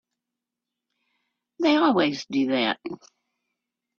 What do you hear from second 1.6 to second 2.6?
always do